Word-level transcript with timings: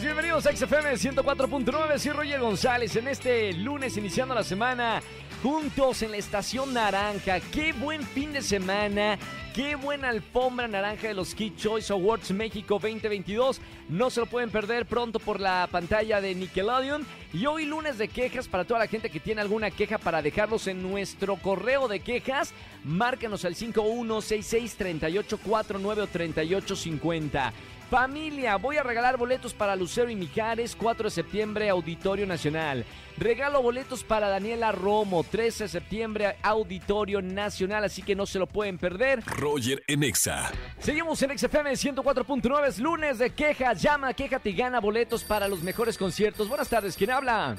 bienvenidos 0.00 0.46
a 0.46 0.56
XFM 0.56 0.92
104.9. 0.94 1.98
Soy 1.98 2.12
Roger 2.12 2.40
González 2.40 2.96
en 2.96 3.08
este 3.08 3.52
lunes 3.52 3.94
iniciando 3.98 4.34
la 4.34 4.42
semana 4.42 5.02
juntos 5.42 6.00
en 6.02 6.12
la 6.12 6.16
Estación 6.16 6.72
Naranja. 6.72 7.40
Qué 7.52 7.74
buen 7.74 8.02
fin 8.02 8.32
de 8.32 8.40
semana. 8.40 9.18
Qué 9.54 9.74
buena 9.74 10.08
alfombra 10.08 10.66
naranja 10.66 11.08
de 11.08 11.14
los 11.14 11.34
Kid 11.34 11.56
Choice 11.56 11.92
Awards 11.92 12.30
México 12.30 12.78
2022. 12.80 13.60
No 13.90 14.08
se 14.08 14.20
lo 14.20 14.26
pueden 14.26 14.48
perder 14.48 14.86
pronto 14.86 15.18
por 15.18 15.40
la 15.40 15.68
pantalla 15.70 16.22
de 16.22 16.34
Nickelodeon. 16.36 17.04
Y 17.34 17.44
hoy 17.44 17.66
lunes 17.66 17.98
de 17.98 18.08
quejas 18.08 18.48
para 18.48 18.64
toda 18.64 18.80
la 18.80 18.86
gente 18.86 19.10
que 19.10 19.20
tiene 19.20 19.42
alguna 19.42 19.70
queja 19.70 19.98
para 19.98 20.22
dejarlos 20.22 20.68
en 20.68 20.82
nuestro 20.82 21.36
correo 21.36 21.86
de 21.86 22.00
quejas. 22.00 22.54
Márcanos 22.82 23.44
al 23.44 23.56
5166 23.56 24.74
3849 24.74 26.02
o 26.02 26.06
3850. 26.06 27.52
Familia, 27.92 28.56
voy 28.56 28.78
a 28.78 28.82
regalar 28.82 29.18
boletos 29.18 29.52
para 29.52 29.76
Lucero 29.76 30.08
y 30.08 30.16
Mijares, 30.16 30.74
4 30.74 31.04
de 31.04 31.10
septiembre, 31.10 31.68
Auditorio 31.68 32.26
Nacional. 32.26 32.86
Regalo 33.18 33.60
boletos 33.60 34.02
para 34.02 34.30
Daniela 34.30 34.72
Romo, 34.72 35.22
13 35.22 35.64
de 35.64 35.68
septiembre, 35.68 36.36
Auditorio 36.42 37.20
Nacional, 37.20 37.84
así 37.84 38.00
que 38.00 38.14
no 38.14 38.24
se 38.24 38.38
lo 38.38 38.46
pueden 38.46 38.78
perder. 38.78 39.22
Roger 39.26 39.82
en 39.86 40.04
Exa. 40.04 40.50
Seguimos 40.78 41.22
en 41.22 41.38
XFM 41.38 41.72
104.9, 41.72 42.66
es 42.66 42.78
lunes 42.78 43.18
de 43.18 43.28
quejas. 43.28 43.82
Llama, 43.82 44.14
quéjate 44.14 44.48
y 44.48 44.56
gana 44.56 44.80
boletos 44.80 45.22
para 45.22 45.46
los 45.46 45.62
mejores 45.62 45.98
conciertos. 45.98 46.48
Buenas 46.48 46.70
tardes, 46.70 46.96
¿quién 46.96 47.10
habla? 47.10 47.56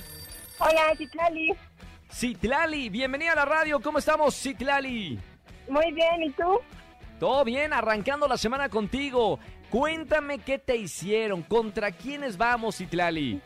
Hola, 0.58 0.95
Citlali. 0.98 1.54
Citlali, 2.12 2.90
bienvenida 2.90 3.34
a 3.34 3.36
la 3.36 3.45
radio. 3.45 3.80
¿Cómo 3.80 4.00
estamos, 4.00 4.36
Citlali? 4.36 5.20
Muy 5.70 5.92
bien, 5.92 6.23
¿y 6.23 6.31
tú? 6.31 6.59
Todo 7.20 7.45
bien, 7.45 7.72
arrancando 7.72 8.28
la 8.28 8.36
semana 8.36 8.68
contigo. 8.68 9.40
Cuéntame 9.73 10.38
qué 10.38 10.59
te 10.59 10.75
hicieron, 10.75 11.41
contra 11.41 11.91
quiénes 11.91 12.38
vamos, 12.38 12.77
Citlali. 12.77 13.41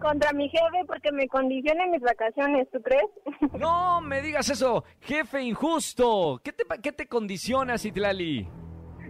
Contra 0.00 0.32
mi 0.32 0.48
jefe 0.48 0.86
porque 0.86 1.12
me 1.12 1.28
condiciona 1.28 1.86
mis 1.88 2.00
vacaciones, 2.00 2.66
¿tú 2.72 2.80
crees? 2.80 3.04
No 3.60 4.00
me 4.00 4.22
digas 4.22 4.48
eso, 4.48 4.82
jefe 5.02 5.42
injusto. 5.42 6.40
¿Qué 6.42 6.52
te, 6.52 6.64
qué 6.80 6.92
te 6.92 7.06
condiciona, 7.06 7.76
Citlali? 7.76 8.48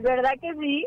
¿Verdad 0.01 0.33
que 0.41 0.53
sí? 0.59 0.87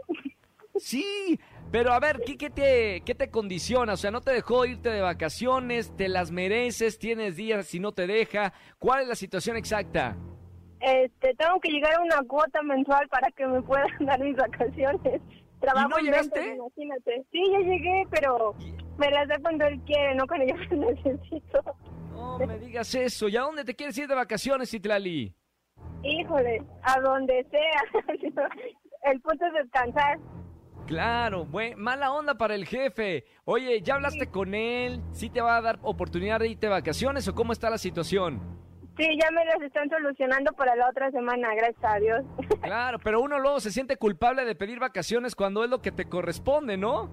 Sí, 0.76 1.40
pero 1.72 1.94
a 1.94 2.02
ver, 2.02 2.20
¿qué, 2.26 2.36
qué, 2.36 2.50
te, 2.50 3.02
¿qué 3.06 3.16
te 3.16 3.32
condiciona? 3.32 3.94
O 3.94 3.98
sea, 3.98 4.12
¿no 4.12 4.20
te 4.20 4.32
dejó 4.32 4.66
irte 4.66 4.90
de 4.90 5.00
vacaciones? 5.00 5.96
¿Te 5.96 6.10
las 6.10 6.32
mereces? 6.32 7.00
¿Tienes 7.00 7.38
días 7.38 7.66
si 7.66 7.80
no 7.80 7.94
te 7.94 8.08
deja? 8.08 8.52
¿Cuál 8.78 9.04
es 9.04 9.08
la 9.08 9.16
situación 9.16 9.56
exacta? 9.56 10.18
Este, 10.82 11.34
tengo 11.36 11.62
que 11.62 11.72
llegar 11.72 11.94
a 11.94 12.02
una 12.02 12.22
cuota 12.28 12.62
mensual 12.62 13.08
para 13.08 13.32
que 13.32 13.48
me 13.48 13.62
puedan 13.62 13.88
dar 14.02 14.20
mis 14.20 14.36
vacaciones. 14.36 15.22
Trabajo 15.66 15.88
¿Y 15.88 15.90
no 15.90 15.98
en 15.98 16.06
llegaste? 16.06 16.40
ventas, 16.40 16.56
imagínate. 16.56 17.26
Sí, 17.32 17.44
ya 17.52 17.60
llegué, 17.60 18.04
pero 18.12 18.56
me 18.98 19.10
las 19.10 19.28
da 19.28 19.38
cuando 19.42 19.66
él 19.66 19.82
quiere, 19.86 20.16
no 20.16 20.28
cuando 20.28 20.46
yo 20.46 20.56
las 20.76 20.96
necesito. 21.06 21.64
No 22.12 22.38
me 22.40 22.60
digas 22.60 22.94
eso. 22.96 23.28
¿Y 23.28 23.38
a 23.38 23.42
dónde 23.42 23.64
te 23.66 23.76
quieres 23.76 23.98
ir 23.98 24.08
de 24.08 24.16
vacaciones, 24.16 24.70
Citlali? 24.70 25.34
Híjole, 26.04 26.64
a 26.84 27.00
donde 27.02 27.46
sea. 27.50 28.04
el 29.12 29.22
punto 29.22 29.46
es 29.46 29.54
descansar. 29.64 30.20
Claro, 30.86 31.46
buen, 31.46 31.80
mala 31.80 32.14
onda 32.14 32.36
para 32.38 32.54
el 32.54 32.66
jefe. 32.66 33.26
Oye, 33.44 33.82
¿ya 33.82 33.96
hablaste 33.96 34.28
con 34.28 34.54
él? 34.54 35.02
¿Sí 35.14 35.32
te 35.32 35.42
va 35.42 35.58
a 35.58 35.62
dar 35.62 35.80
oportunidad 35.82 36.40
de 36.40 36.50
irte 36.50 36.68
de 36.68 36.72
vacaciones 36.74 37.28
o 37.28 37.34
cómo 37.34 37.54
está 37.54 37.72
la 37.72 37.80
situación? 37.80 38.40
Sí, 38.98 39.08
ya 39.22 39.30
me 39.32 39.44
las 39.44 39.62
están 39.62 39.90
solucionando 39.90 40.54
para 40.54 40.76
la 40.76 40.90
otra 40.90 41.12
semana, 41.12 41.54
gracias 41.54 41.84
a 41.84 42.00
Dios. 42.00 42.26
Claro, 42.62 42.98
pero 43.04 43.22
uno 43.22 43.40
luego 43.40 43.60
se 43.60 43.72
siente 43.72 43.98
culpable 43.98 44.44
de 44.44 44.56
pedir 44.56 44.80
vacaciones 44.80 45.36
cuando 45.36 45.64
es 45.64 45.70
lo 45.70 45.82
que 45.82 45.92
te 45.92 46.06
corresponde, 46.06 46.78
¿no? 46.78 47.10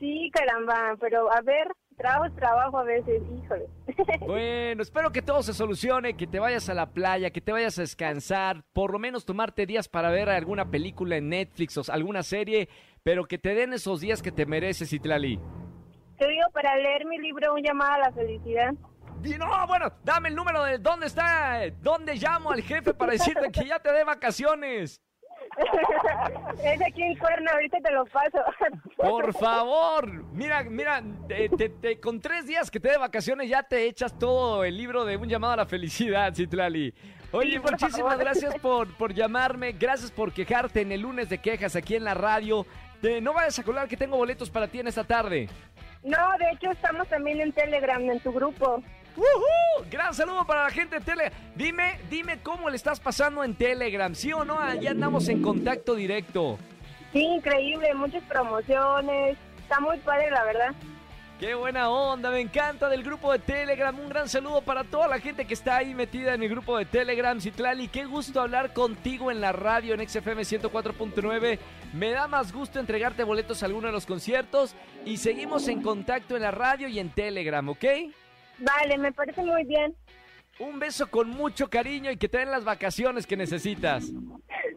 Sí, 0.00 0.28
caramba, 0.32 0.96
pero 0.98 1.32
a 1.32 1.40
ver, 1.42 1.68
trabajo 1.96 2.24
es 2.24 2.34
trabajo 2.34 2.78
a 2.78 2.82
veces, 2.84 3.22
híjole. 3.22 3.66
Bueno, 4.26 4.82
espero 4.82 5.12
que 5.12 5.22
todo 5.22 5.42
se 5.42 5.52
solucione, 5.52 6.16
que 6.16 6.26
te 6.26 6.40
vayas 6.40 6.68
a 6.68 6.74
la 6.74 6.86
playa, 6.86 7.30
que 7.30 7.40
te 7.40 7.52
vayas 7.52 7.78
a 7.78 7.82
descansar, 7.82 8.64
por 8.72 8.90
lo 8.90 8.98
menos 8.98 9.24
tomarte 9.24 9.66
días 9.66 9.88
para 9.88 10.10
ver 10.10 10.28
alguna 10.28 10.70
película 10.70 11.16
en 11.16 11.28
Netflix 11.28 11.76
o 11.78 11.92
alguna 11.92 12.24
serie, 12.24 12.68
pero 13.04 13.24
que 13.24 13.38
te 13.38 13.54
den 13.54 13.72
esos 13.72 14.00
días 14.00 14.22
que 14.22 14.32
te 14.32 14.46
mereces, 14.46 14.92
Itlali. 14.92 15.38
Te 16.18 16.28
digo, 16.28 16.46
para 16.52 16.76
leer 16.76 17.04
mi 17.06 17.18
libro, 17.18 17.54
Un 17.54 17.62
llamado 17.62 17.92
a 17.94 17.98
la 17.98 18.12
felicidad. 18.12 18.72
No, 19.38 19.66
bueno, 19.66 19.92
dame 20.04 20.28
el 20.28 20.34
número 20.34 20.64
de 20.64 20.78
dónde 20.78 21.06
está, 21.06 21.60
dónde 21.80 22.14
llamo 22.16 22.50
al 22.52 22.62
jefe 22.62 22.92
para 22.94 23.12
decirte 23.12 23.50
que 23.52 23.64
ya 23.66 23.78
te 23.78 23.92
dé 23.92 24.04
vacaciones. 24.04 25.00
es 26.64 26.80
aquí 26.82 27.02
en 27.02 27.16
Cuerno, 27.18 27.50
ahorita 27.52 27.78
te 27.82 27.90
lo 27.90 28.04
paso. 28.06 28.38
Por 28.96 29.32
favor, 29.34 30.06
mira, 30.32 30.62
mira, 30.64 31.02
te- 31.28 31.48
te- 31.50 31.68
te- 31.68 32.00
con 32.00 32.20
tres 32.20 32.46
días 32.46 32.70
que 32.70 32.80
te 32.80 32.88
dé 32.90 32.96
vacaciones 32.98 33.48
ya 33.48 33.62
te 33.62 33.84
echas 33.86 34.16
todo 34.18 34.64
el 34.64 34.76
libro 34.76 35.04
de 35.04 35.16
Un 35.16 35.28
llamado 35.28 35.52
a 35.54 35.56
la 35.56 35.66
felicidad, 35.66 36.32
Citlali. 36.34 36.94
Oye, 37.32 37.52
Sí, 37.52 37.58
por 37.60 37.72
muchísimas 37.72 37.98
favor. 38.12 38.18
gracias 38.18 38.54
por, 38.60 38.96
por 38.96 39.12
llamarme, 39.14 39.72
gracias 39.72 40.10
por 40.10 40.32
quejarte 40.32 40.80
en 40.82 40.92
el 40.92 41.00
lunes 41.02 41.28
de 41.28 41.38
quejas 41.38 41.76
aquí 41.76 41.96
en 41.96 42.04
la 42.04 42.14
radio. 42.14 42.66
Te- 43.00 43.20
no 43.20 43.32
vayas 43.34 43.58
a 43.58 43.62
colar 43.62 43.88
que 43.88 43.96
tengo 43.96 44.16
boletos 44.16 44.48
para 44.50 44.68
ti 44.68 44.80
en 44.80 44.86
esta 44.88 45.04
tarde. 45.04 45.48
No, 46.02 46.18
de 46.38 46.50
hecho 46.52 46.70
estamos 46.70 47.06
también 47.08 47.40
en 47.40 47.52
Telegram, 47.52 48.00
en 48.10 48.20
tu 48.20 48.32
grupo. 48.32 48.82
¡Woohoo! 49.16 49.90
Gran 49.90 50.14
saludo 50.14 50.46
para 50.46 50.64
la 50.64 50.70
gente 50.70 50.98
de 50.98 51.04
Telegram. 51.04 51.32
Dime, 51.54 52.00
dime 52.08 52.40
cómo 52.42 52.70
le 52.70 52.76
estás 52.76 53.00
pasando 53.00 53.44
en 53.44 53.54
Telegram, 53.54 54.14
¿sí 54.14 54.32
o 54.32 54.44
no? 54.44 54.58
Allá 54.58 54.90
andamos 54.90 55.28
en 55.28 55.42
contacto 55.42 55.94
directo. 55.94 56.58
Sí, 57.12 57.20
increíble, 57.20 57.92
muchas 57.94 58.22
promociones. 58.24 59.36
Está 59.58 59.80
muy 59.80 59.98
padre, 59.98 60.30
la 60.30 60.44
verdad. 60.44 60.74
Qué 61.42 61.54
buena 61.54 61.90
onda, 61.90 62.30
me 62.30 62.38
encanta 62.38 62.88
del 62.88 63.02
grupo 63.02 63.32
de 63.32 63.40
Telegram. 63.40 63.98
Un 63.98 64.08
gran 64.08 64.28
saludo 64.28 64.62
para 64.62 64.84
toda 64.84 65.08
la 65.08 65.18
gente 65.18 65.44
que 65.44 65.54
está 65.54 65.78
ahí 65.78 65.92
metida 65.92 66.34
en 66.34 66.42
el 66.44 66.48
grupo 66.48 66.78
de 66.78 66.84
Telegram. 66.84 67.40
Citlali, 67.40 67.88
qué 67.88 68.04
gusto 68.04 68.40
hablar 68.40 68.72
contigo 68.72 69.28
en 69.28 69.40
la 69.40 69.50
radio 69.50 69.92
en 69.94 70.08
XFM 70.08 70.42
104.9. 70.42 71.58
Me 71.94 72.12
da 72.12 72.28
más 72.28 72.52
gusto 72.52 72.78
entregarte 72.78 73.24
boletos 73.24 73.62
a 73.62 73.66
alguno 73.66 73.88
de 73.88 73.92
los 73.92 74.06
conciertos 74.06 74.76
y 75.04 75.16
seguimos 75.16 75.66
en 75.66 75.82
contacto 75.82 76.36
en 76.36 76.42
la 76.42 76.52
radio 76.52 76.86
y 76.86 77.00
en 77.00 77.10
Telegram, 77.10 77.68
¿ok? 77.68 77.84
Vale, 78.58 78.98
me 78.98 79.12
parece 79.12 79.42
muy 79.42 79.64
bien. 79.64 79.94
Un 80.58 80.78
beso 80.78 81.08
con 81.10 81.30
mucho 81.30 81.68
cariño 81.68 82.10
y 82.10 82.16
que 82.16 82.28
te 82.28 82.38
den 82.38 82.50
las 82.50 82.64
vacaciones 82.64 83.26
que 83.26 83.36
necesitas. 83.36 84.04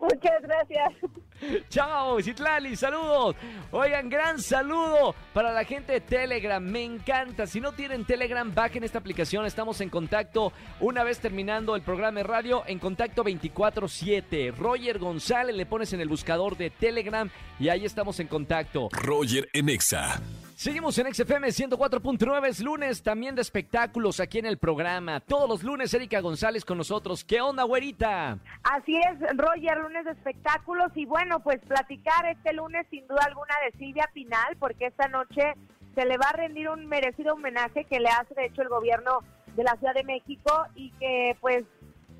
Muchas 0.01 0.41
gracias. 0.41 0.93
Chao, 1.69 2.21
Citlali, 2.21 2.75
saludos. 2.75 3.35
Oigan, 3.71 4.09
gran 4.09 4.39
saludo 4.39 5.13
para 5.33 5.51
la 5.51 5.63
gente 5.65 5.93
de 5.93 6.01
Telegram. 6.01 6.63
Me 6.63 6.83
encanta. 6.83 7.45
Si 7.45 7.59
no 7.59 7.73
tienen 7.73 8.05
Telegram, 8.05 8.53
bajen 8.53 8.83
esta 8.83 8.99
aplicación. 8.99 9.45
Estamos 9.45 9.81
en 9.81 9.89
contacto 9.89 10.53
una 10.79 11.03
vez 11.03 11.19
terminando 11.19 11.75
el 11.75 11.81
programa 11.81 12.19
de 12.19 12.23
radio, 12.23 12.63
en 12.67 12.79
contacto 12.79 13.23
24-7. 13.23 14.55
Roger 14.55 14.97
González 14.97 15.55
le 15.55 15.65
pones 15.65 15.91
en 15.93 16.01
el 16.01 16.07
buscador 16.07 16.55
de 16.57 16.69
Telegram 16.69 17.29
y 17.59 17.69
ahí 17.69 17.85
estamos 17.85 18.19
en 18.19 18.27
contacto. 18.27 18.89
Roger 18.91 19.49
en 19.53 19.69
Exa. 19.69 20.21
Seguimos 20.55 20.97
en 20.99 21.13
XFM 21.13 21.49
104.9, 21.49 22.47
es 22.47 22.61
lunes 22.61 23.03
también 23.03 23.35
de 23.35 23.41
espectáculos 23.41 24.21
aquí 24.21 24.39
en 24.39 24.45
el 24.45 24.57
programa. 24.57 25.19
Todos 25.19 25.49
los 25.49 25.63
lunes, 25.63 25.93
Erika 25.93 26.21
González 26.21 26.63
con 26.63 26.77
nosotros. 26.77 27.25
¿Qué 27.25 27.41
onda, 27.41 27.63
güerita? 27.63 28.37
Así 28.63 28.95
es, 28.95 29.19
Roger, 29.35 29.77
lunes 29.79 30.05
de 30.05 30.11
espectáculos 30.11 30.93
y 30.95 31.05
bueno, 31.05 31.41
pues 31.41 31.59
platicar 31.67 32.25
este 32.27 32.53
lunes 32.53 32.87
sin 32.89 33.05
duda 33.05 33.25
alguna 33.25 33.53
de 33.65 33.77
Silvia 33.77 34.09
Pinal, 34.13 34.55
porque 34.57 34.85
esta 34.85 35.09
noche 35.09 35.55
se 35.93 36.05
le 36.05 36.17
va 36.17 36.29
a 36.29 36.37
rendir 36.37 36.69
un 36.69 36.85
merecido 36.85 37.33
homenaje 37.33 37.83
que 37.83 37.99
le 37.99 38.07
hace 38.07 38.33
de 38.33 38.45
hecho 38.45 38.61
el 38.61 38.69
gobierno 38.69 39.19
de 39.57 39.63
la 39.65 39.75
Ciudad 39.75 39.93
de 39.93 40.05
México 40.05 40.67
y 40.75 40.89
que 40.91 41.35
pues 41.41 41.65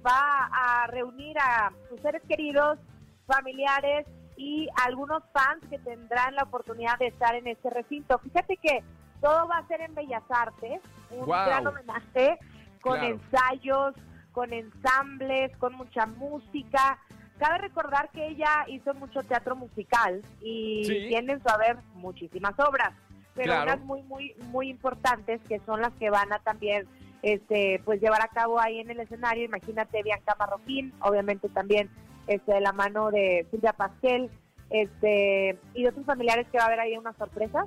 va 0.06 0.50
a 0.52 0.88
reunir 0.88 1.38
a 1.40 1.72
sus 1.88 2.02
seres 2.02 2.22
queridos, 2.28 2.80
familiares 3.28 4.06
y 4.38 4.68
algunos 4.86 5.24
fans 5.34 5.64
que 5.70 5.80
tendrán 5.80 6.36
la 6.36 6.44
oportunidad 6.44 6.98
de 7.00 7.08
estar 7.08 7.36
en 7.36 7.48
este 7.48 7.70
recinto. 7.70 8.18
Fíjate 8.20 8.58
que 8.58 8.84
todo 9.22 9.48
va 9.48 9.58
a 9.58 9.68
ser 9.68 9.82
en 9.82 9.96
Bellas 9.96 10.24
Artes, 10.30 10.82
un 11.12 11.26
gran 11.26 11.66
homenaje 11.66 12.38
con 12.82 13.00
Claro. 13.00 13.08
ensayos, 13.16 13.96
con 14.32 14.52
ensambles, 14.54 15.56
con 15.58 15.74
mucha 15.74 16.06
música. 16.06 17.00
Cabe 17.40 17.58
recordar 17.60 18.10
que 18.12 18.28
ella 18.28 18.66
hizo 18.68 18.94
mucho 18.94 19.24
teatro 19.24 19.56
musical 19.56 20.22
y 20.42 20.84
Sí. 20.86 21.06
tiene 21.10 21.34
en 21.34 21.42
su 21.42 21.50
haber 21.50 21.78
muchísimas 21.96 22.58
obras, 22.60 22.94
pero 23.34 23.54
Claro. 23.54 23.64
unas 23.64 23.80
muy 23.86 24.04
muy 24.04 24.36
muy 24.52 24.70
importantes 24.70 25.42
que 25.48 25.60
son 25.66 25.82
las 25.82 25.94
que 25.94 26.10
van 26.10 26.32
a 26.34 26.40
también 26.40 26.88
este 27.24 27.82
pues 27.84 28.00
llevar 28.02 28.22
a 28.22 28.28
cabo 28.28 28.60
ahí 28.60 28.80
en 28.80 28.92
el 28.92 29.00
escenario. 29.00 29.46
Imagínate 29.46 30.04
Bianca 30.04 30.36
Marroquín, 30.38 30.94
obviamente 31.00 31.50
también 31.50 31.90
este 32.28 32.54
de 32.54 32.62
la 32.62 32.72
mano 32.72 33.12
de 33.12 33.46
Silvia 33.52 33.74
Pasquel, 33.74 34.30
este 34.70 35.58
y 35.74 35.84
de 35.84 35.90
otros 35.90 36.06
familiares 36.06 36.48
que 36.52 36.58
va 36.58 36.64
a 36.64 36.68
haber 36.68 36.80
ahí 36.80 36.98
unas 36.98 37.16
sorpresas. 37.18 37.66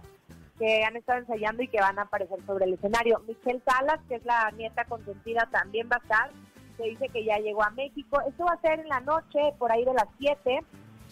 que 0.59 0.83
han 0.83 0.97
estado 0.97 1.21
ensayando 1.21 1.63
y 1.63 1.69
que 1.69 1.81
van 1.81 2.01
a 2.01 2.03
aparecer 2.03 2.39
sobre 2.45 2.65
el 2.65 2.75
escenario. 2.75 3.23
Michelle 3.29 3.63
Salas, 3.65 4.01
que 4.09 4.17
es 4.17 4.25
la 4.25 4.51
nieta 4.57 4.85
consentida, 4.87 5.49
también 5.53 5.89
va 5.89 5.97
a 5.97 6.03
estar. 6.03 6.31
Se 6.77 6.83
dice 6.83 7.09
que 7.11 7.25
ya 7.25 7.39
llegó 7.39 7.63
a 7.63 7.71
México. 7.71 8.21
Esto 8.29 8.45
va 8.45 8.55
a 8.55 8.61
ser 8.61 8.81
en 8.81 8.89
la 8.89 8.99
noche, 9.01 9.39
por 9.57 9.71
ahí 9.71 9.85
de 9.85 9.95
las 9.95 10.09
7. 10.19 10.65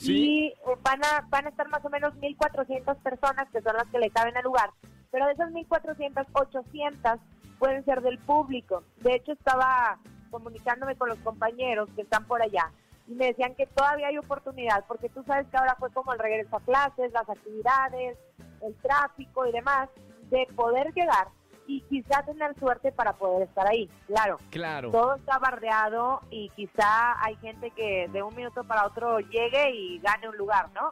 Y 0.03 0.47
eh, 0.47 0.55
van 0.83 1.01
a, 1.05 1.25
van 1.29 1.47
a 1.47 1.51
estar 1.51 1.69
más 1.69 1.85
o 1.85 1.91
menos 1.91 2.13
1.400 2.15 2.97
personas, 2.97 3.49
que 3.53 3.63
son 3.63 3.77
las 3.77 3.87
que 3.87 4.01
le 4.01 4.11
caben 4.11 4.37
al 4.37 4.43
lugar. 4.43 4.71
Pero 5.13 5.27
de 5.27 5.35
esas 5.35 5.53
1.400, 5.53 6.27
800 6.33 7.21
pueden 7.61 7.85
ser 7.85 8.03
del 8.03 8.19
público. 8.19 8.83
De 8.99 9.15
hecho, 9.15 9.31
estaba 9.31 10.01
comunicándome 10.33 10.97
con 10.97 11.09
los 11.09 11.19
compañeros 11.19 11.89
que 11.95 12.03
están 12.03 12.25
por 12.27 12.43
allá 12.43 12.73
y 13.09 13.15
me 13.15 13.27
decían 13.27 13.55
que 13.55 13.67
todavía 13.67 14.09
hay 14.09 14.19
oportunidad, 14.19 14.85
porque 14.87 15.09
tú 15.09 15.23
sabes 15.25 15.47
que 15.49 15.57
ahora 15.57 15.77
fue 15.79 15.91
como 15.93 16.13
el 16.13 16.19
regreso 16.19 16.57
a 16.57 16.61
clases, 16.61 17.13
las 17.13 17.29
actividades, 17.29 18.19
el 18.63 18.75
tráfico 18.77 19.47
y 19.47 19.53
demás, 19.53 19.89
de 20.31 20.47
poder 20.57 20.93
llegar 20.93 21.29
y 21.69 21.81
quizá 21.83 22.23
tener 22.25 22.55
suerte 22.59 22.93
para 22.93 23.13
poder 23.15 23.49
estar 23.49 23.67
ahí. 23.67 23.89
Claro, 24.07 24.39
Claro. 24.51 24.91
todo 24.91 25.17
está 25.17 25.39
bardeado 25.39 26.21
y 26.31 26.49
quizá 26.51 27.23
hay 27.25 27.37
gente 27.37 27.71
que 27.73 28.09
de 28.13 28.23
un 28.23 28.35
minuto 28.35 28.65
para 28.65 28.87
otro 28.87 29.19
llegue 29.21 29.71
y 29.75 29.99
gane 29.99 30.29
un 30.29 30.37
lugar, 30.37 30.71
¿no? 30.73 30.91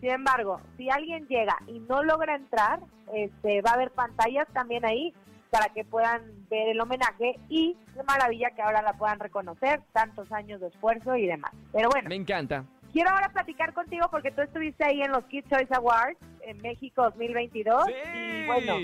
Sin 0.00 0.10
embargo, 0.10 0.60
si 0.76 0.90
alguien 0.90 1.26
llega 1.26 1.56
y 1.66 1.78
no 1.80 2.02
logra 2.02 2.34
entrar, 2.36 2.80
este, 3.12 3.62
va 3.62 3.70
a 3.70 3.74
haber 3.74 3.90
pantallas 3.92 4.46
también 4.52 4.84
ahí 4.84 5.14
para 5.56 5.72
que 5.72 5.84
puedan 5.84 6.20
ver 6.50 6.68
el 6.68 6.78
homenaje 6.80 7.38
y 7.48 7.74
qué 7.94 8.02
maravilla 8.02 8.50
que 8.50 8.60
ahora 8.60 8.82
la 8.82 8.92
puedan 8.92 9.18
reconocer, 9.18 9.80
tantos 9.94 10.30
años 10.30 10.60
de 10.60 10.66
esfuerzo 10.68 11.16
y 11.16 11.26
demás. 11.26 11.50
Pero 11.72 11.88
bueno, 11.88 12.10
Me 12.10 12.14
encanta. 12.16 12.64
quiero 12.92 13.08
ahora 13.10 13.30
platicar 13.30 13.72
contigo 13.72 14.06
porque 14.10 14.30
tú 14.32 14.42
estuviste 14.42 14.84
ahí 14.84 15.00
en 15.00 15.12
los 15.12 15.24
Kids 15.24 15.48
Choice 15.48 15.74
Awards 15.74 16.18
en 16.42 16.58
México 16.60 17.04
2022 17.04 17.86
Sí. 17.86 17.92
y 18.14 18.46
bueno, 18.46 18.74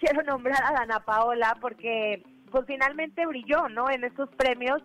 quiero 0.00 0.24
nombrar 0.24 0.60
a 0.64 0.72
Dana 0.72 0.98
Paola 1.04 1.56
porque 1.60 2.24
pues 2.50 2.64
finalmente 2.66 3.24
brilló, 3.24 3.68
¿no? 3.68 3.88
En 3.88 4.02
estos 4.02 4.28
premios. 4.30 4.82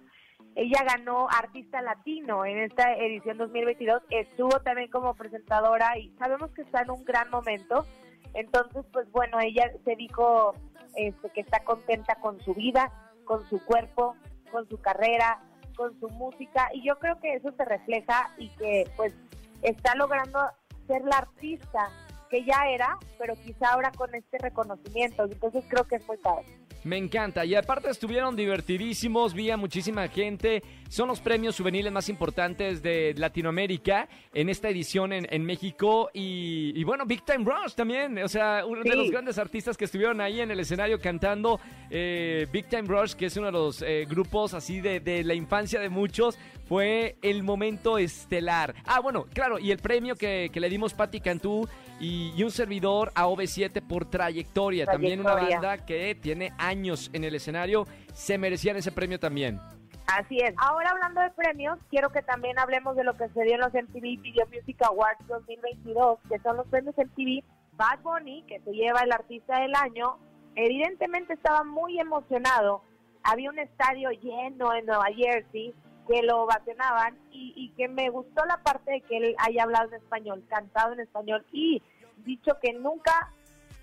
Ella 0.56 0.84
ganó 0.84 1.28
Artista 1.30 1.82
Latino 1.82 2.46
en 2.46 2.58
esta 2.60 2.94
edición 2.98 3.38
2022. 3.38 4.04
Estuvo 4.12 4.60
también 4.60 4.92
como 4.92 5.16
presentadora 5.16 5.98
y 5.98 6.10
sabemos 6.20 6.52
que 6.52 6.62
está 6.64 6.82
en 6.82 6.92
un 6.92 7.04
gran 7.06 7.30
momento. 7.32 7.86
Entonces, 8.34 8.86
pues 8.94 9.10
bueno, 9.12 9.40
ella 9.40 9.72
se 9.86 9.96
dijo 9.96 10.54
este, 10.96 11.30
que 11.30 11.42
está 11.42 11.64
contenta 11.64 12.16
con 12.16 12.40
su 12.42 12.54
vida, 12.54 12.92
con 13.26 13.48
su 13.50 13.64
cuerpo, 13.66 14.16
con 14.52 14.68
su 14.68 14.80
carrera, 14.80 15.42
con 15.76 16.00
su 16.00 16.10
música. 16.10 16.70
Y 16.74 16.86
yo 16.86 16.98
creo 17.00 17.20
que 17.20 17.36
eso 17.36 17.52
se 17.56 17.66
refleja 17.66 18.32
y 18.38 18.50
que 18.50 18.90
pues 18.96 19.14
está 19.62 19.96
logrando 19.96 20.40
ser 20.88 21.04
la 21.04 21.18
artista 21.18 21.90
que 22.30 22.44
ya 22.46 22.68
era, 22.70 22.98
pero 23.20 23.36
quizá 23.36 23.74
ahora 23.74 23.92
con 23.92 24.14
este 24.16 24.38
reconocimiento. 24.38 25.24
Entonces 25.24 25.64
creo 25.68 25.86
que 25.86 25.98
es 25.98 26.08
muy 26.08 26.18
padre. 26.18 26.46
Me 26.84 26.98
encanta. 26.98 27.46
Y 27.46 27.54
aparte 27.56 27.90
estuvieron 27.90 28.36
divertidísimos, 28.36 29.34
vi 29.34 29.50
a 29.52 29.58
muchísima 29.58 30.08
gente. 30.08 30.64
Son 30.90 31.08
los 31.08 31.20
premios 31.22 31.58
juveniles 31.58 31.92
más 31.92 32.10
importantes 32.10 32.82
de 32.82 33.14
Latinoamérica 33.16 34.10
en 34.34 34.50
esta 34.50 34.70
edición 34.70 35.14
en, 35.14 35.28
en 35.30 35.46
México. 35.46 36.10
Y, 36.14 36.74
y 36.76 36.84
bueno, 36.84 37.06
Big 37.06 37.24
Time 37.24 37.46
Rush 37.46 37.74
también. 37.76 38.18
O 38.24 38.28
sea, 38.28 38.64
uno 38.68 38.84
de 38.84 38.96
los 38.96 39.12
grandes 39.12 39.38
artistas 39.38 39.78
que 39.78 39.86
estuvieron 39.86 40.22
ahí 40.22 40.42
en 40.42 40.52
el 40.52 40.60
escenario 40.60 41.00
cantando. 41.00 41.60
eh, 41.90 42.48
Big 42.52 42.68
Time 42.68 42.84
Rush, 42.88 43.14
que 43.14 43.28
es 43.28 43.38
uno 43.38 43.48
de 43.48 43.52
los 43.54 43.82
eh, 43.82 44.06
grupos 44.10 44.54
así 44.54 44.82
de, 44.82 45.00
de 45.00 45.24
la 45.24 45.34
infancia 45.36 45.80
de 45.80 45.90
muchos, 45.90 46.38
fue 46.68 47.16
el 47.22 47.44
momento 47.44 47.98
estelar. 47.98 48.74
Ah, 48.86 49.00
bueno, 49.02 49.26
claro, 49.34 49.60
y 49.60 49.72
el 49.72 49.78
premio 49.80 50.16
que, 50.16 50.50
que 50.52 50.60
le 50.60 50.70
dimos 50.70 50.94
Patti 50.94 51.20
Cantú 51.20 51.68
y, 52.00 52.32
y 52.36 52.44
un 52.44 52.52
servidor 52.52 53.12
a 53.14 53.28
OV7 53.28 53.82
por 53.88 54.10
trayectoria. 54.10 54.86
También 54.86 55.20
una 55.20 55.34
Trayectoria. 55.34 55.68
banda 55.70 55.86
que 55.86 56.16
tiene 56.16 56.52
años 56.58 56.71
en 56.72 57.24
el 57.24 57.36
escenario, 57.36 57.86
se 58.14 58.38
merecían 58.38 58.78
ese 58.78 58.92
premio 58.92 59.20
también. 59.20 59.60
Así 60.08 60.38
es. 60.38 60.54
Ahora 60.58 60.90
hablando 60.90 61.22
de 61.22 61.30
premios, 61.32 61.78
quiero 61.90 62.10
que 62.12 62.22
también 62.22 62.58
hablemos 62.60 62.96
de 62.96 63.04
lo 63.04 63.16
que 63.16 63.30
se 63.30 63.44
dio 63.44 63.56
en 63.56 63.62
los 63.62 63.74
MTV 63.74 64.22
Video 64.22 64.46
Music 64.48 64.78
Awards 64.84 65.26
2022, 65.28 66.20
que 66.30 66.40
son 66.40 66.58
los 66.58 66.68
premios 66.68 66.96
MTV. 66.98 67.44
Bad 67.74 68.00
Bunny, 68.04 68.44
que 68.44 68.60
se 68.60 68.72
lleva 68.72 69.02
el 69.02 69.12
artista 69.12 69.60
del 69.60 69.74
año, 69.76 70.18
evidentemente 70.56 71.34
estaba 71.34 71.64
muy 71.64 72.00
emocionado. 72.00 72.84
Había 73.24 73.50
un 73.50 73.60
estadio 73.60 74.10
lleno 74.12 74.74
en 74.74 74.86
Nueva 74.86 75.06
Jersey 75.16 75.74
que 76.08 76.22
lo 76.24 76.44
ovacionaban 76.44 77.18
y, 77.32 77.54
y 77.56 77.70
que 77.78 77.88
me 77.88 78.10
gustó 78.10 78.44
la 78.46 78.58
parte 78.58 78.92
de 78.92 79.02
que 79.02 79.18
él 79.18 79.36
haya 79.40 79.64
hablado 79.64 79.90
en 79.90 79.96
español, 79.96 80.44
cantado 80.50 80.94
en 80.94 81.00
español 81.00 81.46
y 81.52 81.82
dicho 82.26 82.58
que 82.62 82.74
nunca 82.74 83.32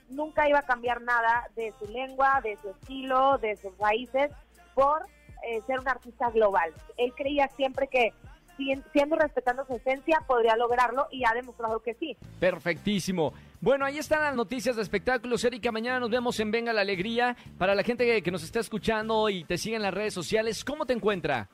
nunca 0.09 0.49
iba 0.49 0.59
a 0.61 0.63
cambiar 0.63 1.01
nada 1.03 1.49
de 1.57 1.73
su 1.79 1.91
lengua, 1.93 2.41
de 2.43 2.57
su 2.57 2.71
estilo, 2.71 3.39
de 3.39 3.57
sus 3.57 3.77
raíces, 3.79 4.31
por 4.75 5.03
eh, 5.47 5.61
ser 5.67 5.79
un 5.81 5.89
artista 5.89 6.31
global. 6.31 6.73
Él 6.97 7.13
creía 7.17 7.49
siempre 7.57 7.89
que, 7.89 8.13
si- 8.57 8.75
siendo 8.93 9.17
respetando 9.17 9.65
su 9.67 9.75
esencia, 9.77 10.21
podría 10.27 10.57
lograrlo 10.57 11.07
y 11.11 11.25
ha 11.25 11.33
demostrado 11.35 11.81
que 11.81 11.95
sí. 11.95 12.17
Perfectísimo. 12.41 13.33
Bueno, 13.61 13.85
ahí 13.85 13.99
están 13.99 14.23
las 14.23 14.35
noticias 14.37 14.77
de 14.77 14.83
espectáculos. 14.83 15.45
Erika, 15.45 15.73
mañana 15.73 15.99
nos 16.01 16.11
vemos 16.11 16.39
en 16.41 16.51
Venga 16.51 16.73
la 16.73 16.81
Alegría. 16.83 17.37
Para 17.59 17.75
la 17.75 17.83
gente 17.83 18.05
que, 18.07 18.23
que 18.23 18.31
nos 18.31 18.43
está 18.45 18.61
escuchando 18.61 19.29
y 19.29 19.45
te 19.45 19.59
sigue 19.59 19.77
en 19.77 19.83
las 19.83 19.95
redes 19.95 20.15
sociales, 20.15 20.65
¿cómo 20.65 20.87
te 20.87 20.93
encuentra? 20.93 21.49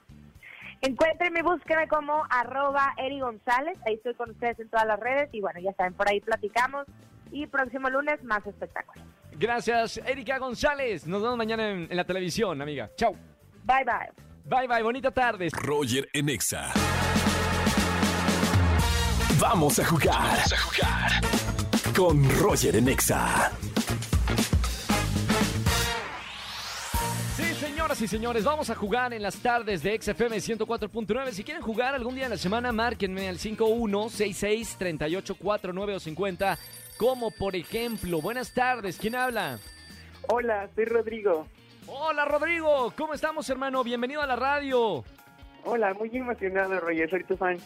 Encuéntrenme, 0.83 1.43
búsquenme 1.43 1.89
como 1.89 2.25
arroba 2.29 2.93
Eri 2.99 3.21
González, 3.21 3.79
ahí 3.87 3.95
estoy 3.95 4.13
con 4.15 4.31
ustedes 4.31 4.59
en 4.61 4.69
todas 4.69 4.87
las 4.87 5.01
redes 5.01 5.31
y 5.33 5.41
bueno, 5.41 5.59
ya 5.61 5.73
saben, 5.75 5.95
por 5.95 6.07
ahí 6.11 6.21
platicamos 6.21 6.85
y 7.35 7.47
próximo 7.47 7.91
lunes 7.91 8.23
más 8.25 8.47
espectáculos. 8.47 9.05
Gracias, 9.33 9.99
Erika 10.07 10.39
González. 10.39 11.07
Nos 11.07 11.21
vemos 11.21 11.37
mañana 11.37 11.69
en, 11.71 11.87
en 11.91 11.97
la 11.97 12.05
televisión, 12.05 12.63
amiga. 12.63 12.91
Chao. 12.97 13.13
Bye 13.65 13.85
bye. 13.85 14.13
Bye, 14.45 14.69
bye. 14.69 14.83
Bonita 14.83 15.11
tarde. 15.11 15.49
Roger 15.53 16.09
en 16.13 16.29
Exa. 16.29 16.73
Vamos 19.41 19.79
a 19.79 19.85
jugar. 19.85 20.15
Vamos 20.15 20.53
a 20.53 20.59
jugar. 20.59 21.13
Con 21.97 22.41
Roger 22.41 22.77
en 22.77 22.89
Exa. 22.89 23.51
Sí, 27.37 27.55
señoras 27.55 28.01
y 28.01 28.07
señores, 28.07 28.45
vamos 28.45 28.71
a 28.71 28.77
jugar 28.77 29.13
en 29.13 29.23
las 29.23 29.37
tardes 29.37 29.83
de 29.83 30.01
XFM 30.01 30.37
104.9. 30.37 31.33
Si 31.33 31.43
quieren 31.43 31.63
jugar 31.63 31.95
algún 31.95 32.15
día 32.15 32.25
en 32.25 32.31
la 32.31 32.37
semana, 32.37 32.71
márquenme 32.71 33.29
al 33.29 33.39
5166-3849 33.39 35.97
o 35.97 36.01
50. 36.01 36.59
Como 36.97 37.31
por 37.33 37.57
ejemplo, 37.57 38.21
buenas 38.21 38.53
tardes, 38.55 38.99
¿quién 38.99 39.15
habla? 39.17 39.59
Hola, 40.29 40.69
soy 40.75 40.85
Rodrigo. 40.85 41.47
Hola 41.87 42.25
Rodrigo, 42.25 42.93
¿cómo 42.97 43.15
estamos 43.15 43.49
hermano? 43.51 43.83
Bienvenido 43.85 44.23
a 44.23 44.27
la 44.27 44.37
radio. 44.37 45.05
Hola, 45.65 45.93
muy 45.95 46.11
emocionado, 46.17 46.79
Roger, 46.81 47.11
soy 47.11 47.25
tu 47.25 47.37
fan. 47.37 47.59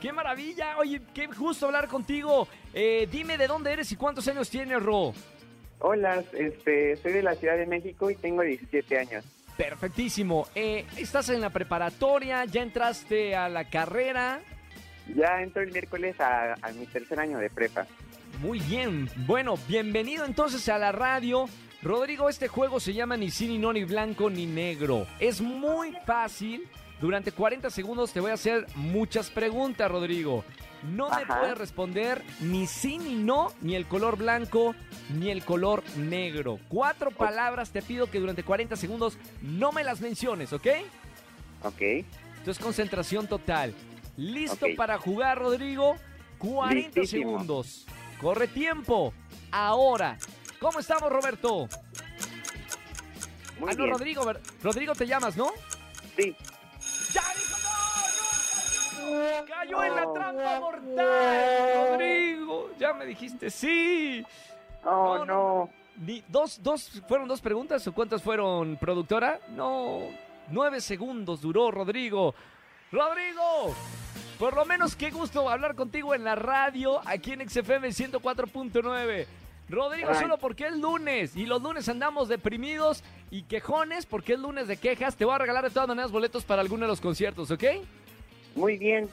¡Qué 0.00 0.12
maravilla! 0.12 0.76
Oye, 0.78 1.00
qué 1.14 1.26
gusto 1.26 1.66
hablar 1.66 1.88
contigo. 1.88 2.46
Eh, 2.74 3.08
dime 3.10 3.38
de 3.38 3.46
dónde 3.46 3.72
eres 3.72 3.90
y 3.92 3.96
cuántos 3.96 4.28
años 4.28 4.50
tienes, 4.50 4.82
Ro. 4.82 5.14
Hola, 5.78 6.22
este, 6.34 6.96
soy 6.96 7.12
de 7.12 7.22
la 7.22 7.34
Ciudad 7.34 7.56
de 7.56 7.66
México 7.66 8.10
y 8.10 8.14
tengo 8.16 8.42
17 8.42 8.98
años. 8.98 9.24
Perfectísimo. 9.56 10.46
Eh, 10.54 10.84
¿Estás 10.98 11.30
en 11.30 11.40
la 11.40 11.50
preparatoria? 11.50 12.44
¿Ya 12.44 12.62
entraste 12.62 13.34
a 13.34 13.48
la 13.48 13.68
carrera? 13.70 14.40
Ya 15.14 15.40
entro 15.40 15.62
el 15.62 15.72
miércoles 15.72 16.20
a, 16.20 16.54
a 16.60 16.72
mi 16.72 16.84
tercer 16.86 17.18
año 17.18 17.38
de 17.38 17.48
prepa. 17.48 17.86
Muy 18.40 18.58
bien. 18.60 19.08
Bueno, 19.26 19.58
bienvenido 19.68 20.24
entonces 20.24 20.68
a 20.68 20.78
la 20.78 20.92
radio. 20.92 21.48
Rodrigo, 21.82 22.28
este 22.28 22.48
juego 22.48 22.80
se 22.80 22.92
llama 22.92 23.16
Ni 23.16 23.30
sí, 23.30 23.48
ni 23.48 23.58
no, 23.58 23.72
ni 23.72 23.84
blanco, 23.84 24.28
ni 24.28 24.46
negro. 24.46 25.06
Es 25.18 25.40
muy 25.40 25.92
fácil. 26.06 26.68
Durante 27.00 27.32
40 27.32 27.70
segundos 27.70 28.12
te 28.12 28.20
voy 28.20 28.30
a 28.30 28.34
hacer 28.34 28.66
muchas 28.74 29.30
preguntas, 29.30 29.90
Rodrigo. 29.90 30.44
No 30.94 31.08
me 31.10 31.26
puedes 31.26 31.56
responder 31.58 32.22
ni 32.40 32.66
sí, 32.66 32.98
ni 32.98 33.14
no, 33.14 33.52
ni 33.60 33.74
el 33.74 33.86
color 33.86 34.16
blanco, 34.16 34.74
ni 35.14 35.30
el 35.30 35.42
color 35.44 35.82
negro. 35.96 36.58
Cuatro 36.68 37.10
palabras 37.10 37.70
te 37.70 37.82
pido 37.82 38.10
que 38.10 38.20
durante 38.20 38.42
40 38.44 38.76
segundos 38.76 39.18
no 39.42 39.72
me 39.72 39.84
las 39.84 40.00
menciones, 40.00 40.52
¿ok? 40.52 40.66
Ok, 41.62 41.80
Entonces, 42.38 42.62
concentración 42.62 43.26
total. 43.26 43.74
¿Listo 44.16 44.66
para 44.76 44.98
jugar, 44.98 45.38
Rodrigo? 45.38 45.96
40 46.38 47.00
Listísimo. 47.00 47.30
segundos. 47.32 47.86
Corre 48.20 48.48
tiempo. 48.48 49.12
Ahora. 49.52 50.16
¿Cómo 50.60 50.78
estamos, 50.78 51.10
Roberto? 51.10 51.68
muy 53.58 53.70
ah, 53.70 53.74
no, 53.74 53.84
bien. 53.84 53.90
Rodrigo. 53.90 54.32
Rodrigo 54.62 54.94
te 54.94 55.06
llamas, 55.06 55.36
¿no? 55.36 55.50
Sí, 56.16 56.34
¡Ya 57.12 57.22
dijo 57.34 57.56
no! 57.62 59.38
¡No! 59.40 59.46
¡Cayó 59.46 59.84
en 59.84 59.96
la 59.96 60.12
trampa 60.12 60.60
mortal! 60.60 61.90
¡Rodrigo! 61.90 62.70
Ya 62.78 62.92
me 62.94 63.06
dijiste 63.06 63.50
sí. 63.50 64.24
oh 64.84 65.18
No, 65.18 65.24
no. 65.24 65.24
no, 65.24 65.70
Ni- 65.98 66.22
dos, 66.28 66.62
dos, 66.62 67.02
¿Fueron 67.08 67.28
dos 67.28 67.40
preguntas 67.40 67.86
o 67.86 67.92
cuántas 67.92 68.22
fueron, 68.22 68.76
productora? 68.76 69.40
No, 69.50 70.00
nueve 70.50 70.80
segundos 70.80 71.40
duró, 71.40 71.70
Rodrigo. 71.70 72.34
¡Rodrigo! 72.92 73.74
Por 74.38 74.54
lo 74.54 74.66
menos 74.66 74.94
qué 74.96 75.10
gusto 75.10 75.48
hablar 75.48 75.74
contigo 75.74 76.14
en 76.14 76.22
la 76.22 76.34
radio, 76.34 77.00
aquí 77.06 77.32
en 77.32 77.48
XFM 77.48 77.88
104.9. 77.88 79.26
Rodrigo, 79.68 80.10
Ay. 80.10 80.20
solo 80.20 80.38
porque 80.38 80.66
es 80.66 80.76
lunes 80.76 81.34
y 81.34 81.46
los 81.46 81.62
lunes 81.62 81.88
andamos 81.88 82.28
deprimidos 82.28 83.02
y 83.30 83.42
quejones 83.42 84.06
porque 84.06 84.34
es 84.34 84.38
lunes 84.38 84.68
de 84.68 84.76
quejas, 84.76 85.16
te 85.16 85.24
voy 85.24 85.34
a 85.34 85.38
regalar 85.38 85.64
de 85.64 85.70
todas 85.70 85.88
maneras 85.88 86.12
boletos 86.12 86.44
para 86.44 86.60
alguno 86.60 86.82
de 86.82 86.88
los 86.88 87.00
conciertos, 87.00 87.50
¿ok? 87.50 87.64
Muy 88.54 88.76
bien. 88.78 89.08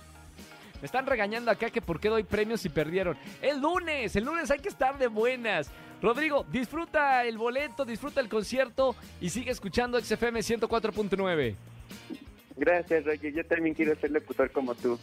Me 0.81 0.85
están 0.85 1.05
regañando 1.05 1.49
acá 1.49 1.69
que 1.69 1.81
por 1.81 1.99
qué 1.99 2.09
doy 2.09 2.23
premios 2.23 2.65
y 2.65 2.69
perdieron. 2.69 3.17
El 3.41 3.61
lunes, 3.61 4.15
el 4.17 4.25
lunes 4.25 4.51
hay 4.51 4.59
que 4.59 4.67
estar 4.69 4.97
de 4.97 5.07
buenas. 5.07 5.71
Rodrigo, 6.01 6.45
disfruta 6.51 7.23
el 7.23 7.37
boleto, 7.37 7.85
disfruta 7.85 8.19
el 8.19 8.27
concierto 8.27 8.93
y 9.21 9.29
sigue 9.29 9.51
escuchando 9.51 9.99
XFM 9.99 10.41
104.9. 10.41 11.55
Gracias, 12.55 13.03
Roger. 13.05 13.33
Yo 13.33 13.45
también 13.45 13.73
quiero 13.75 13.95
ser 13.95 14.11
locutor 14.11 14.51
como 14.51 14.75
tú. 14.75 14.99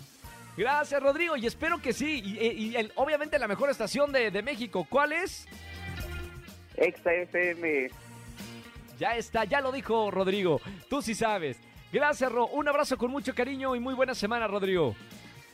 Gracias, 0.57 1.03
Rodrigo, 1.03 1.37
y 1.37 1.47
espero 1.47 1.81
que 1.81 1.93
sí. 1.93 2.21
Y, 2.25 2.47
y 2.47 2.77
el- 2.77 2.93
obviamente 2.97 3.39
la 3.39 3.49
mejor 3.49 3.71
estación 3.71 4.13
de, 4.13 4.31
de 4.31 4.43
México, 4.43 4.87
¿cuál 4.89 5.13
es? 5.13 5.47
Exa 6.77 7.13
FM. 7.13 7.91
Ya 8.99 9.17
está, 9.17 9.45
ya 9.45 9.61
lo 9.61 9.73
dijo 9.73 10.11
Rodrigo. 10.11 10.61
Tú 10.89 11.01
sí 11.03 11.15
sabes. 11.15 11.59
Gracias, 11.93 12.31
Ro. 12.31 12.47
Un 12.49 12.69
abrazo 12.69 12.97
con 12.97 13.11
mucho 13.11 13.35
cariño 13.35 13.75
y 13.75 13.81
muy 13.81 13.95
buena 13.95 14.15
semana, 14.15 14.47
Rodrigo. 14.47 14.95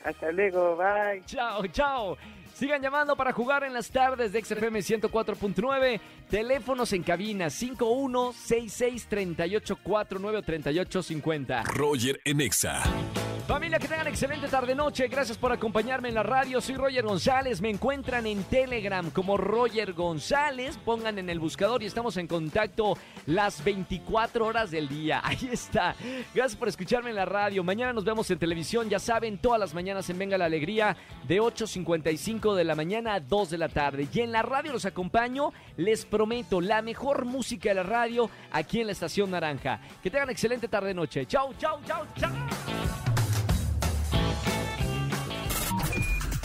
Hasta 0.04 0.30
luego. 0.32 0.76
Bye. 0.76 1.22
Chao, 1.26 1.66
chao. 1.68 2.18
Sigan 2.58 2.80
llamando 2.80 3.16
para 3.16 3.34
jugar 3.34 3.64
en 3.64 3.74
las 3.74 3.90
tardes 3.90 4.32
de 4.32 4.42
XFM 4.42 4.78
104.9. 4.78 6.00
Teléfonos 6.30 6.90
en 6.94 7.02
cabina 7.02 7.48
51663849 7.48 10.38
o 10.38 10.42
3850. 10.42 11.64
Roger 11.64 12.18
en 12.24 12.40
Exa. 12.40 12.82
Familia, 13.46 13.78
que 13.78 13.86
tengan 13.86 14.08
excelente 14.08 14.48
tarde-noche. 14.48 15.06
Gracias 15.06 15.38
por 15.38 15.52
acompañarme 15.52 16.08
en 16.08 16.16
la 16.16 16.24
radio. 16.24 16.60
Soy 16.60 16.74
Roger 16.74 17.04
González. 17.04 17.60
Me 17.60 17.70
encuentran 17.70 18.26
en 18.26 18.42
Telegram 18.42 19.08
como 19.10 19.36
Roger 19.36 19.92
González. 19.92 20.76
Pongan 20.84 21.16
en 21.20 21.30
el 21.30 21.38
buscador 21.38 21.80
y 21.80 21.86
estamos 21.86 22.16
en 22.16 22.26
contacto 22.26 22.98
las 23.26 23.62
24 23.62 24.44
horas 24.44 24.72
del 24.72 24.88
día. 24.88 25.20
Ahí 25.24 25.48
está. 25.52 25.94
Gracias 26.34 26.56
por 26.56 26.66
escucharme 26.66 27.10
en 27.10 27.16
la 27.16 27.24
radio. 27.24 27.62
Mañana 27.62 27.92
nos 27.92 28.04
vemos 28.04 28.28
en 28.32 28.38
televisión. 28.40 28.90
Ya 28.90 28.98
saben, 28.98 29.38
todas 29.38 29.60
las 29.60 29.74
mañanas 29.74 30.10
en 30.10 30.18
Venga 30.18 30.36
la 30.36 30.46
Alegría 30.46 30.96
de 31.28 31.40
8.55 31.40 32.52
de 32.56 32.64
la 32.64 32.74
mañana 32.74 33.14
a 33.14 33.20
2 33.20 33.50
de 33.50 33.58
la 33.58 33.68
tarde. 33.68 34.08
Y 34.12 34.20
en 34.22 34.32
la 34.32 34.42
radio 34.42 34.72
los 34.72 34.86
acompaño. 34.86 35.52
Les 35.76 36.04
prometo 36.04 36.60
la 36.60 36.82
mejor 36.82 37.26
música 37.26 37.68
de 37.68 37.76
la 37.76 37.84
radio 37.84 38.28
aquí 38.50 38.80
en 38.80 38.86
la 38.86 38.92
Estación 38.92 39.30
Naranja. 39.30 39.78
Que 40.02 40.10
tengan 40.10 40.30
excelente 40.30 40.66
tarde-noche. 40.66 41.26
Chau, 41.26 41.54
chau, 41.60 41.78
chau, 41.86 42.04
chau. 42.18 42.75